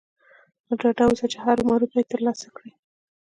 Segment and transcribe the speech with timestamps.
[0.67, 2.71] نو ډاډه اوسئ چې هرو مرو به يې ترلاسه کړئ.